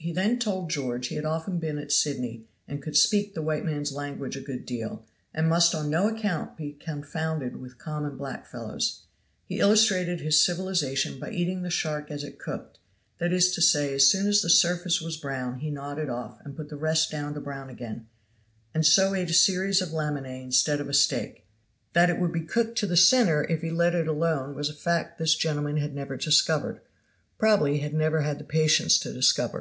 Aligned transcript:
He 0.00 0.12
then 0.12 0.38
told 0.38 0.70
George 0.70 1.08
he 1.08 1.16
had 1.16 1.24
often 1.24 1.58
been 1.58 1.76
at 1.76 1.90
Sydney, 1.90 2.46
and 2.68 2.80
could 2.80 2.96
"speak 2.96 3.34
the 3.34 3.42
white 3.42 3.64
man's 3.64 3.90
language 3.92 4.36
a 4.36 4.40
good 4.40 4.64
deal," 4.64 5.04
and 5.34 5.48
must 5.48 5.74
on 5.74 5.90
no 5.90 6.08
account 6.08 6.56
be 6.56 6.72
confounded 6.74 7.56
with 7.56 7.78
common 7.78 8.16
black 8.16 8.46
fellows. 8.46 9.02
He 9.44 9.58
illustrated 9.58 10.20
his 10.20 10.42
civilization 10.42 11.18
by 11.18 11.32
eating 11.32 11.60
the 11.62 11.68
shark 11.68 12.12
as 12.12 12.22
it 12.22 12.38
cooked; 12.38 12.78
that 13.18 13.32
is 13.32 13.52
to 13.52 13.60
say, 13.60 13.92
as 13.92 14.06
soon 14.06 14.28
as 14.28 14.40
the 14.40 14.48
surface 14.48 15.00
was 15.00 15.16
brown 15.16 15.58
he 15.58 15.70
gnawed 15.70 15.98
it 15.98 16.08
off, 16.08 16.40
and 16.44 16.56
put 16.56 16.68
the 16.68 16.76
rest 16.76 17.10
down 17.10 17.34
to 17.34 17.40
brown 17.40 17.68
again, 17.68 18.06
and 18.72 18.86
so 18.86 19.14
ate 19.16 19.30
a 19.30 19.34
series 19.34 19.82
of 19.82 19.92
laminae 19.92 20.42
instead 20.44 20.80
of 20.80 20.88
a 20.88 20.94
steak; 20.94 21.44
that 21.92 22.08
it 22.08 22.20
would 22.20 22.32
be 22.32 22.42
cooked 22.44 22.78
to 22.78 22.86
the 22.86 22.96
center 22.96 23.42
if 23.50 23.62
he 23.62 23.70
let 23.70 23.96
it 23.96 24.06
alone 24.06 24.54
was 24.54 24.68
a 24.70 24.74
fact 24.74 25.18
this 25.18 25.34
gentleman 25.34 25.76
had 25.78 25.92
never 25.94 26.16
discovered; 26.16 26.80
probably 27.36 27.78
had 27.78 27.92
never 27.92 28.20
had 28.22 28.38
the 28.38 28.44
patience 28.44 28.96
to 28.96 29.12
discover. 29.12 29.60